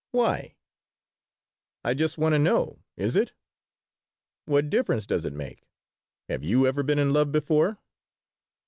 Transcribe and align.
"Why?" 0.09 0.55
"I 1.83 1.93
just 1.93 2.17
want 2.17 2.33
to 2.33 2.39
know. 2.39 2.79
Is 2.97 3.15
it?" 3.15 3.33
"What 4.45 4.71
difference 4.71 5.05
does 5.05 5.25
it 5.25 5.31
make? 5.33 5.67
Have 6.27 6.43
you 6.43 6.65
ever 6.65 6.81
been 6.81 6.97
in 6.97 7.13
love 7.13 7.31
before?" 7.31 7.77